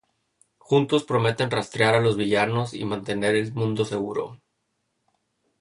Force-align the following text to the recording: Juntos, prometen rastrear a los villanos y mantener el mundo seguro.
Juntos, 0.69 1.03
prometen 1.03 1.51
rastrear 1.51 1.93
a 1.93 1.99
los 1.99 2.17
villanos 2.17 2.73
y 2.73 2.85
mantener 2.85 3.35
el 3.35 3.53
mundo 3.53 3.85
seguro. 3.85 4.39